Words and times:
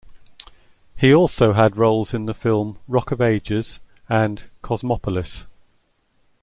He 0.97 1.13
also 1.13 1.53
had 1.53 1.77
roles 1.77 2.11
in 2.11 2.25
the 2.25 2.33
film 2.33 2.79
"Rock 2.87 3.11
of 3.11 3.21
Ages" 3.21 3.81
and 4.09 4.45
"Cosmopolis". 4.63 5.45